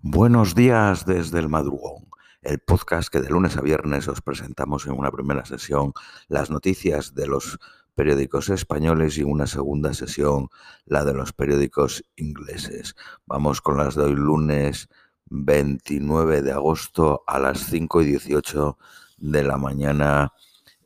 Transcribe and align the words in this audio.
Buenos 0.00 0.54
días 0.54 1.06
desde 1.06 1.40
el 1.40 1.48
madrugón, 1.48 2.04
el 2.42 2.60
podcast 2.60 3.08
que 3.08 3.20
de 3.20 3.30
lunes 3.30 3.56
a 3.56 3.62
viernes 3.62 4.06
os 4.06 4.20
presentamos 4.20 4.86
en 4.86 4.92
una 4.92 5.10
primera 5.10 5.44
sesión 5.44 5.92
las 6.28 6.50
noticias 6.50 7.16
de 7.16 7.26
los 7.26 7.58
periódicos 7.96 8.48
españoles 8.48 9.18
y 9.18 9.24
una 9.24 9.48
segunda 9.48 9.92
sesión 9.94 10.50
la 10.86 11.04
de 11.04 11.14
los 11.14 11.32
periódicos 11.32 12.04
ingleses. 12.14 12.94
Vamos 13.26 13.60
con 13.60 13.76
las 13.76 13.96
de 13.96 14.04
hoy 14.04 14.14
lunes 14.14 14.88
29 15.30 16.42
de 16.42 16.52
agosto 16.52 17.24
a 17.26 17.40
las 17.40 17.58
5 17.58 18.02
y 18.02 18.06
18 18.06 18.78
de 19.16 19.42
la 19.42 19.56
mañana 19.56 20.32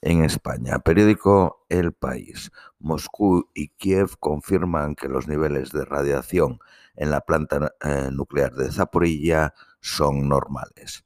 en 0.03 0.25
España. 0.25 0.81
Periódico 0.81 1.65
El 1.69 1.93
País. 1.93 2.51
Moscú 2.79 3.49
y 3.55 3.69
Kiev 3.69 4.19
confirman 4.19 4.95
que 4.97 5.09
los 5.09 5.29
niveles 5.29 5.71
de 5.71 5.85
radiación 5.85 6.59
en 6.97 7.11
la 7.11 7.23
planta 7.23 7.75
eh, 7.81 8.11
nuclear 8.13 8.53
de 8.55 8.71
Zaporilla 8.71 9.55
son 9.81 10.29
normales. 10.29 11.05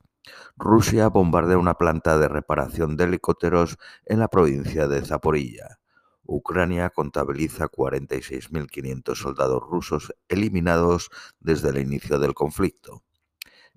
Rusia 0.56 1.08
bombardea 1.08 1.58
una 1.58 1.74
planta 1.74 2.18
de 2.18 2.28
reparación 2.28 2.96
de 2.96 3.04
helicópteros 3.04 3.78
en 4.06 4.18
la 4.18 4.28
provincia 4.28 4.88
de 4.88 5.04
Zaporilla. 5.04 5.78
Ucrania 6.24 6.90
contabiliza 6.90 7.68
46.500 7.68 9.14
soldados 9.14 9.62
rusos 9.62 10.12
eliminados 10.28 11.10
desde 11.38 11.68
el 11.68 11.78
inicio 11.78 12.18
del 12.18 12.34
conflicto. 12.34 13.05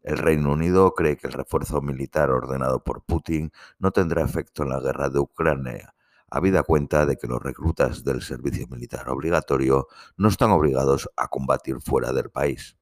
El 0.04 0.18
Reino 0.18 0.54
Unido 0.54 0.94
cree 0.94 1.18
que 1.18 1.28
el 1.28 1.34
refuerzo 1.34 1.82
militar 1.82 2.32
ordenado 2.32 2.84
por 2.84 3.04
Putin 3.04 3.52
no 3.80 3.92
tendrá 3.92 4.24
efecto 4.24 4.64
en 4.64 4.70
la 4.70 4.80
guerra 4.80 5.10
de 5.10 5.20
Ucrania, 5.20 5.94
habida 6.30 6.64
cuenta 6.64 7.06
de 7.06 7.18
que 7.18 7.28
los 7.28 7.42
reclutas 7.42 8.04
del 8.04 8.22
servicio 8.22 8.68
militar 8.68 9.10
obligatorio 9.10 9.88
no 10.18 10.30
están 10.30 10.52
obligados 10.52 11.10
a 11.18 11.28
combatir 11.28 11.82
fuera 11.82 12.14
del 12.14 12.30
país. 12.30 12.78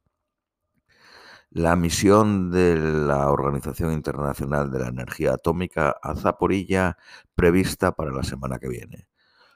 La 1.49 1.75
misión 1.75 2.51
de 2.51 2.75
la 2.75 3.31
Organización 3.31 3.93
Internacional 3.93 4.69
de 4.69 4.79
la 4.79 4.89
Energía 4.89 5.33
Atómica 5.33 5.95
a 6.01 6.13
Zaporilla 6.15 6.97
prevista 7.35 7.93
para 7.93 8.11
la 8.11 8.23
semana 8.23 8.59
que 8.59 8.67
viene. 8.67 9.07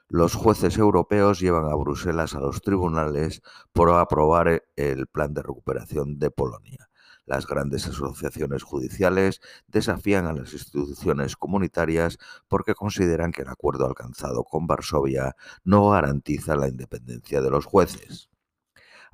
Los 0.08 0.34
jueces 0.34 0.78
europeos 0.78 1.38
llevan 1.38 1.70
a 1.70 1.74
Bruselas 1.74 2.34
a 2.34 2.40
los 2.40 2.60
tribunales 2.62 3.42
por 3.72 3.90
aprobar 3.90 4.64
el 4.76 5.06
plan 5.06 5.34
de 5.34 5.42
recuperación 5.42 6.18
de 6.18 6.30
Polonia. 6.30 6.90
Las 7.24 7.46
grandes 7.46 7.86
asociaciones 7.86 8.64
judiciales 8.64 9.40
desafían 9.68 10.26
a 10.26 10.32
las 10.32 10.52
instituciones 10.52 11.36
comunitarias 11.36 12.18
porque 12.48 12.74
consideran 12.74 13.30
que 13.30 13.42
el 13.42 13.48
acuerdo 13.48 13.86
alcanzado 13.86 14.42
con 14.42 14.66
Varsovia 14.66 15.36
no 15.62 15.90
garantiza 15.90 16.56
la 16.56 16.68
independencia 16.68 17.40
de 17.40 17.50
los 17.50 17.64
jueces. 17.64 18.28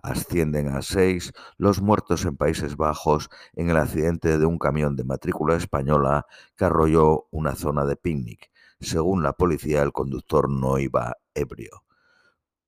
Ascienden 0.02 0.68
a 0.68 0.80
seis 0.80 1.32
los 1.56 1.82
muertos 1.82 2.24
en 2.24 2.36
Países 2.36 2.76
Bajos 2.76 3.28
en 3.52 3.68
el 3.68 3.76
accidente 3.76 4.38
de 4.38 4.46
un 4.46 4.58
camión 4.58 4.96
de 4.96 5.04
matrícula 5.04 5.56
española 5.56 6.24
que 6.56 6.64
arrolló 6.64 7.26
una 7.30 7.56
zona 7.56 7.84
de 7.84 7.96
picnic. 7.96 8.50
Según 8.80 9.22
la 9.22 9.32
policía, 9.32 9.82
el 9.82 9.92
conductor 9.92 10.48
no 10.48 10.78
iba 10.78 11.16
ebrio. 11.34 11.82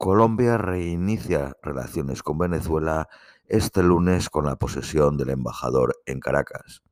Colombia 0.00 0.56
reinicia 0.56 1.58
relaciones 1.62 2.22
con 2.22 2.38
Venezuela 2.38 3.10
este 3.44 3.82
lunes 3.82 4.30
con 4.30 4.46
la 4.46 4.56
posesión 4.56 5.18
del 5.18 5.28
embajador 5.28 6.00
en 6.06 6.20
Caracas. 6.20 6.82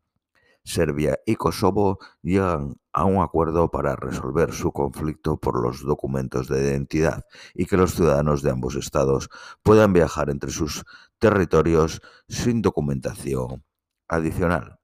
Serbia 0.62 1.18
y 1.24 1.36
Kosovo 1.36 2.00
llegan 2.20 2.74
a 2.92 3.06
un 3.06 3.22
acuerdo 3.22 3.70
para 3.70 3.96
resolver 3.96 4.52
su 4.52 4.72
conflicto 4.72 5.38
por 5.38 5.58
los 5.58 5.82
documentos 5.86 6.48
de 6.48 6.60
identidad 6.60 7.24
y 7.54 7.64
que 7.64 7.78
los 7.78 7.94
ciudadanos 7.94 8.42
de 8.42 8.50
ambos 8.50 8.74
estados 8.74 9.30
puedan 9.62 9.94
viajar 9.94 10.28
entre 10.28 10.50
sus 10.50 10.84
territorios 11.18 12.02
sin 12.28 12.60
documentación 12.60 13.64
adicional. 14.06 14.77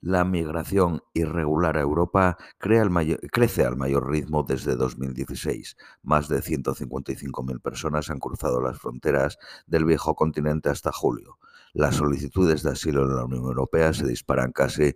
La 0.00 0.24
migración 0.24 1.02
irregular 1.12 1.76
a 1.76 1.80
Europa 1.80 2.36
crece 2.58 3.64
al 3.64 3.76
mayor 3.76 4.08
ritmo 4.08 4.44
desde 4.44 4.76
2016. 4.76 5.76
Más 6.02 6.28
de 6.28 6.40
155.000 6.40 7.60
personas 7.60 8.08
han 8.08 8.20
cruzado 8.20 8.60
las 8.60 8.78
fronteras 8.78 9.38
del 9.66 9.84
viejo 9.84 10.14
continente 10.14 10.68
hasta 10.68 10.92
julio. 10.92 11.38
Las 11.72 11.96
solicitudes 11.96 12.62
de 12.62 12.70
asilo 12.70 13.02
en 13.04 13.16
la 13.16 13.24
Unión 13.24 13.42
Europea 13.42 13.92
se 13.92 14.06
disparan 14.06 14.52
casi 14.52 14.94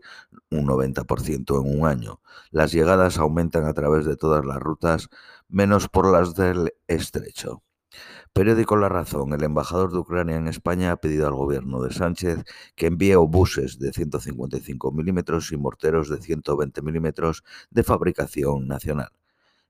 un 0.51 0.67
90% 0.69 1.61
en 1.61 1.81
un 1.81 1.87
año. 1.87 2.21
Las 2.53 2.71
llegadas 2.71 3.19
aumentan 3.19 3.65
a 3.65 3.75
través 3.75 4.05
de 4.05 4.17
todas 4.17 4.45
las 4.45 4.61
rutas, 4.61 5.09
menos 5.49 5.89
por 5.89 6.11
las 6.13 6.37
del 6.37 6.75
estrecho. 6.87 7.65
Periódico 8.33 8.77
La 8.77 8.89
Razón. 8.89 9.35
El 9.35 9.45
embajador 9.45 9.93
de 9.93 9.99
Ucrania 9.99 10.37
en 10.37 10.49
España 10.49 10.93
ha 10.93 10.97
pedido 10.97 11.27
al 11.27 11.35
gobierno 11.35 11.83
de 11.83 11.93
Sánchez 11.93 12.45
que 12.75 12.87
envíe 12.87 13.15
obuses 13.15 13.79
de 13.79 13.93
155 13.93 14.91
milímetros 14.91 15.53
y 15.53 15.59
morteros 15.59 16.09
de 16.09 16.17
120 16.17 16.81
milímetros 16.81 17.45
de 17.71 17.83
fabricación 17.83 18.67
nacional. 18.67 19.11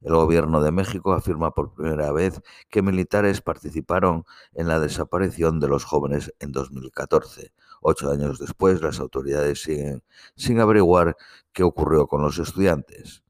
El 0.00 0.14
gobierno 0.14 0.60
de 0.62 0.72
México 0.72 1.12
afirma 1.12 1.52
por 1.52 1.74
primera 1.74 2.10
vez 2.12 2.40
que 2.70 2.82
militares 2.82 3.40
participaron 3.40 4.24
en 4.52 4.68
la 4.68 4.80
desaparición 4.80 5.60
de 5.60 5.68
los 5.68 5.84
jóvenes 5.84 6.32
en 6.40 6.52
2014. 6.52 7.52
Ocho 7.80 8.10
años 8.10 8.38
después, 8.38 8.80
las 8.80 9.00
autoridades 9.00 9.62
siguen 9.62 10.02
sin 10.36 10.60
averiguar 10.60 11.16
qué 11.52 11.62
ocurrió 11.62 12.06
con 12.06 12.22
los 12.22 12.38
estudiantes. 12.38 13.22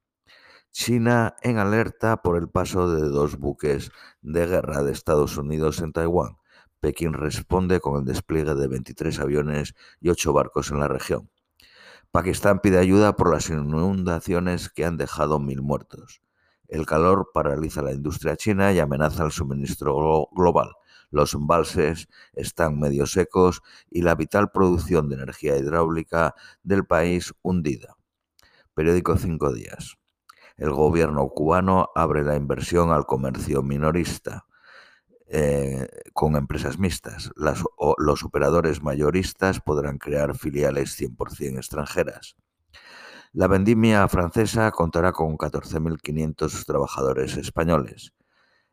China 0.73 1.37
en 1.43 1.59
alerta 1.59 2.23
por 2.23 2.39
el 2.39 2.49
paso 2.49 2.91
de 2.91 3.07
dos 3.07 3.37
buques 3.37 3.91
de 4.23 4.47
guerra 4.47 4.83
de 4.83 4.93
Estados 4.93 5.37
Unidos 5.37 5.81
en 5.81 5.93
Taiwán. 5.93 6.39
Pekín 6.81 7.13
responde 7.13 7.79
con 7.81 7.99
el 7.99 8.07
despliegue 8.07 8.55
de 8.55 8.69
23 8.69 9.21
aviones 9.21 9.75
y 10.01 10.09
8 10.09 10.33
barcos 10.33 10.71
en 10.71 10.81
la 10.81 10.89
región. 10.89 11.31
Pakistán 12.11 12.61
pide 12.61 12.79
ayuda 12.79 13.17
por 13.17 13.31
las 13.31 13.51
inundaciones 13.51 14.71
que 14.71 14.87
han 14.87 14.97
dejado 14.97 15.39
mil 15.39 15.61
muertos. 15.61 16.23
El 16.69 16.87
calor 16.87 17.33
paraliza 17.35 17.83
la 17.83 17.93
industria 17.93 18.37
china 18.37 18.73
y 18.73 18.79
amenaza 18.79 19.25
el 19.25 19.31
suministro 19.31 20.29
global. 20.33 20.73
Los 21.11 21.35
embalses 21.35 22.09
están 22.33 22.81
medio 22.81 23.05
secos 23.05 23.61
y 23.91 24.01
la 24.01 24.15
vital 24.15 24.51
producción 24.51 25.11
de 25.11 25.17
energía 25.17 25.59
hidráulica 25.59 26.35
del 26.63 26.87
país 26.87 27.35
hundida. 27.43 27.99
Periódico 28.75 29.19
Cinco 29.19 29.53
Días 29.53 29.99
el 30.63 30.71
gobierno 30.71 31.29
cubano 31.29 31.91
abre 31.97 32.23
la 32.23 32.37
inversión 32.37 32.93
al 32.93 33.05
comercio 33.05 33.65
minorista 33.65 34.47
eh, 35.27 35.89
con 36.13 36.37
empresas 36.37 36.79
mixtas. 36.79 37.33
los 37.35 38.23
operadores 38.23 38.81
mayoristas 38.81 39.59
podrán 39.61 39.99
crear 39.99 40.37
filiales 40.37 40.97
100% 41.01 41.57
extranjeras. 41.57 42.37
La 43.33 43.49
vendimia 43.49 44.07
francesa 44.07 44.71
contará 44.71 45.11
con 45.11 45.37
14.500 45.37 46.65
trabajadores 46.65 47.37
españoles. 47.37 48.13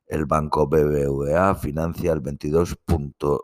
El 0.06 0.28
banco 0.28 0.68
BBVA 0.68 1.56
financia 1.56 2.14
el 2.14 2.22
22.5% 2.22 3.40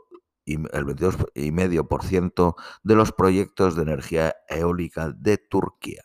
el 0.46 0.86
22,5% 0.86 2.56
de 2.84 2.96
los 2.96 3.12
proyectos 3.12 3.76
de 3.76 3.82
energía 3.82 4.36
eólica 4.48 5.10
de 5.10 5.40
Turquía. 5.40 6.04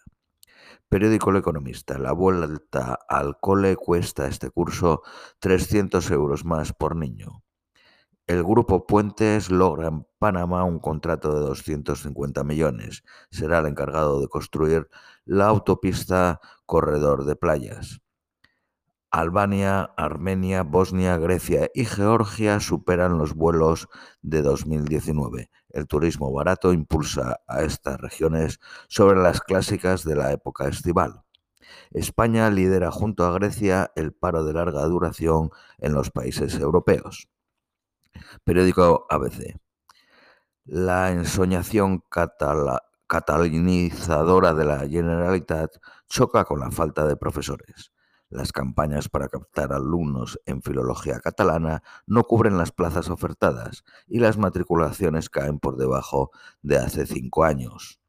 Periódico 0.91 1.31
El 1.31 1.37
Economista. 1.37 1.99
La 1.99 2.11
vuelta 2.11 2.99
al 3.09 3.39
cole 3.39 3.77
cuesta 3.77 4.27
este 4.27 4.51
curso 4.51 5.03
300 5.39 6.11
euros 6.11 6.45
más 6.45 6.73
por 6.73 6.97
niño. 6.97 7.45
El 8.27 8.43
grupo 8.43 8.89
Puentes 8.89 9.53
logra 9.53 9.87
en 9.87 10.05
Panamá 10.19 10.65
un 10.65 10.81
contrato 10.81 11.33
de 11.33 11.43
250 11.43 12.43
millones. 12.43 13.05
Será 13.31 13.61
el 13.61 13.67
encargado 13.67 14.21
de 14.21 14.27
construir 14.27 14.89
la 15.25 15.47
autopista 15.47 16.41
Corredor 16.67 17.25
de 17.25 17.37
Playas. 17.37 18.01
Albania, 19.13 19.93
Armenia, 19.97 20.65
Bosnia, 20.65 21.19
Grecia 21.19 21.71
y 21.73 21.85
Georgia 21.85 22.59
superan 22.59 23.17
los 23.17 23.35
vuelos 23.35 23.89
de 24.23 24.43
2019. 24.43 25.51
El 25.71 25.87
turismo 25.87 26.33
barato 26.33 26.73
impulsa 26.73 27.41
a 27.47 27.63
estas 27.63 28.01
regiones 28.01 28.61
sobre 28.89 29.21
las 29.21 29.41
clásicas 29.41 30.05
de 30.05 30.17
la 30.17 30.33
época 30.33 30.69
estival. 30.69 31.23
España 31.93 32.51
lidera 32.51 32.91
junto 32.91 33.25
a 33.25 33.33
Grecia 33.33 33.93
el 33.95 34.13
paro 34.13 34.45
de 34.45 34.53
larga 34.53 34.85
duración 34.87 35.51
en 35.79 35.93
los 35.93 36.11
países 36.11 36.59
europeos. 36.59 37.29
Periódico 38.45 39.07
ABC. 39.09 39.59
La 40.65 41.11
ensoñación 41.11 42.03
catalanizadora 43.09 44.55
de 44.55 44.65
la 44.65 44.81
Generalitat 44.89 45.77
choca 46.09 46.45
con 46.45 46.61
la 46.61 46.71
falta 46.71 47.07
de 47.07 47.17
profesores. 47.17 47.93
Las 48.31 48.53
campañas 48.53 49.09
para 49.09 49.29
captar 49.29 49.73
alumnos 49.73 50.39
en 50.47 50.63
filología 50.63 51.19
catalana 51.19 51.83
no 52.07 52.23
cubren 52.23 52.59
las 52.59 52.71
plazas 52.71 53.11
ofertadas 53.11 53.83
y 54.07 54.21
las 54.21 54.39
matriculaciones 54.39 55.29
caen 55.29 55.59
por 55.59 55.77
debajo 55.77 56.31
de 56.63 56.79
hace 56.79 57.07
cinco 57.07 57.43
años. 57.43 58.01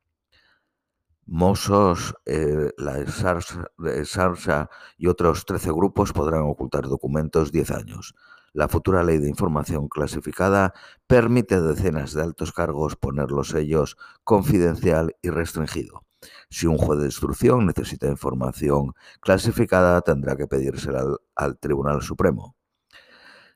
Mossos, 1.26 2.14
eh, 2.26 2.70
la 2.78 3.04
Sarsa 3.08 4.70
y 4.96 5.08
otros 5.08 5.46
13 5.46 5.72
grupos 5.72 6.14
podrán 6.14 6.44
ocultar 6.44 6.88
documentos 6.88 7.52
10 7.52 7.72
años. 7.72 8.14
La 8.54 8.68
futura 8.68 9.04
ley 9.04 9.18
de 9.18 9.30
información 9.30 9.88
clasificada 9.88 10.74
permite 11.08 11.56
a 11.56 11.62
decenas 11.62 12.14
de 12.14 12.22
altos 12.22 12.52
cargos 12.52 12.96
poner 12.96 13.32
los 13.32 13.50
sellos 13.50 13.98
confidencial 14.24 15.16
y 15.24 15.30
restringido. 15.30 16.04
Si 16.50 16.68
un 16.68 16.78
juez 16.78 17.00
de 17.00 17.06
instrucción 17.06 17.66
necesita 17.66 18.08
información 18.08 18.94
clasificada, 19.20 20.02
tendrá 20.02 20.36
que 20.36 20.48
pedírsela 20.48 21.04
al, 21.36 21.58
Tribunal 21.60 22.02
Supremo. 22.02 22.56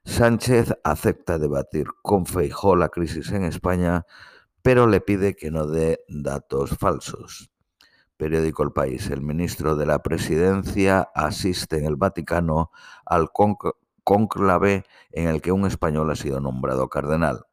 Sánchez 0.03 0.73
acepta 0.83 1.37
debatir 1.37 1.87
con 2.01 2.25
Feijó 2.25 2.75
la 2.75 2.89
crisis 2.89 3.31
en 3.31 3.43
España, 3.43 4.05
pero 4.61 4.87
le 4.87 5.01
pide 5.01 5.35
que 5.35 5.51
no 5.51 5.67
dé 5.67 5.99
datos 6.07 6.77
falsos. 6.77 7.49
Periódico 8.17 8.63
El 8.63 8.71
País. 8.71 9.09
El 9.09 9.21
ministro 9.21 9.75
de 9.75 9.85
la 9.85 9.99
Presidencia 9.99 11.09
asiste 11.13 11.77
en 11.77 11.85
el 11.85 11.97
Vaticano 11.97 12.71
al 13.05 13.29
cónclave 14.03 14.85
en 15.11 15.27
el 15.27 15.41
que 15.41 15.51
un 15.51 15.65
español 15.65 16.09
ha 16.11 16.15
sido 16.15 16.39
nombrado 16.39 16.87
cardenal. 16.87 17.45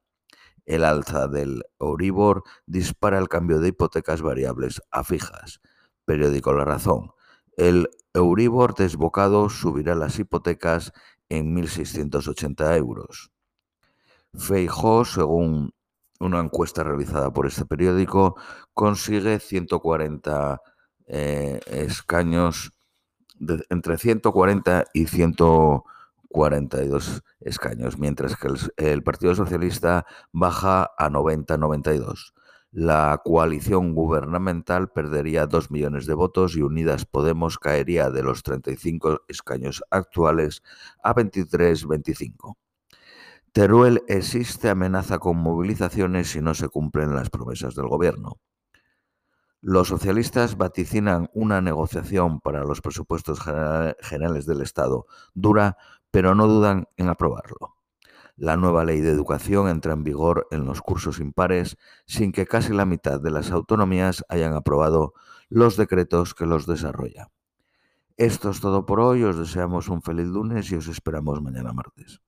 El 0.65 0.85
alza 0.85 1.29
del 1.29 1.65
Euribor 1.81 2.45
dispara 2.67 3.19
el 3.19 3.29
cambio 3.29 3.59
de 3.61 3.69
hipotecas 3.69 4.23
variables 4.23 4.81
a 4.91 5.05
fijas. 5.05 5.61
Periódico 6.05 6.53
La 6.53 6.65
Razón. 6.65 7.13
El 7.57 7.89
Euribor 8.15 8.75
desbocado 8.75 9.49
subirá 9.49 9.95
las 9.95 10.19
hipotecas 10.19 10.93
en 11.29 11.57
1.680 11.57 12.77
euros. 12.77 13.31
Feijó, 14.35 15.05
según 15.05 15.75
una 16.21 16.41
encuesta 16.41 16.85
realizada 16.85 17.33
por 17.33 17.47
este 17.47 17.67
periódico, 17.67 18.37
consigue 18.75 19.41
140 19.41 20.61
eh, 21.07 21.61
escaños, 21.67 22.73
entre 23.71 23.99
140 23.99 24.85
y 24.95 25.07
142 26.33 27.23
escaños, 27.41 27.99
mientras 27.99 28.37
que 28.37 28.49
el, 28.77 29.03
Partido 29.03 29.35
Socialista 29.35 30.07
baja 30.33 30.91
a 30.97 31.11
90-92. 31.11 32.33
La 32.71 33.21
coalición 33.23 33.95
gubernamental 33.95 34.91
perdería 34.91 35.47
2 35.47 35.71
millones 35.71 36.07
de 36.07 36.15
votos 36.15 36.57
y 36.57 36.63
Unidas 36.63 37.05
Podemos 37.05 37.59
caería 37.59 38.11
de 38.11 38.23
los 38.23 38.43
35 38.43 39.25
escaños 39.29 39.83
actuales 39.91 40.63
a 41.03 41.15
23-25. 41.15 42.57
Teruel 43.53 44.03
existe 44.09 44.71
amenaza 44.71 45.19
con 45.19 45.37
movilizaciones 45.37 46.31
si 46.31 46.41
no 46.41 46.55
se 46.55 46.71
cumplen 46.71 47.15
las 47.15 47.29
promesas 47.29 47.75
del 47.75 47.89
gobierno. 47.89 48.41
Los 49.65 49.89
socialistas 49.89 50.57
vaticinan 50.57 51.29
una 51.35 51.61
negociación 51.61 52.41
para 52.41 52.65
los 52.65 52.81
presupuestos 52.81 53.41
generales 54.01 54.45
del 54.45 54.61
Estado 54.61 55.07
dura, 55.35 55.77
pero 56.13 56.37
no 56.37 56.47
dudan 56.47 56.87
en 56.97 57.09
aprobarlo. 57.09 57.75
La 58.37 58.57
nueva 58.57 58.85
ley 58.85 59.01
de 59.01 59.11
educación 59.11 59.69
entra 59.69 59.95
en 59.95 60.05
vigor 60.05 60.47
en 60.53 60.65
los 60.65 60.81
cursos 60.81 61.19
impares 61.19 61.77
sin 62.07 62.31
que 62.31 62.47
casi 62.47 62.73
la 62.73 62.87
mitad 62.87 63.21
de 63.21 63.31
las 63.31 63.51
autonomías 63.51 64.25
hayan 64.29 64.55
aprobado 64.55 65.15
los 65.49 65.77
decretos 65.77 66.35
que 66.35 66.47
los 66.47 66.67
desarrollan. 66.67 67.29
Esto 68.17 68.51
es 68.51 68.61
todo 68.61 68.87
por 68.87 69.01
hoy, 69.01 69.25
os 69.25 69.39
deseamos 69.39 69.89
un 69.89 70.03
feliz 70.03 70.27
lunes 70.27 70.71
y 70.71 70.77
os 70.77 70.87
esperamos 70.87 71.43
mañana 71.43 71.73
martes. 71.73 72.21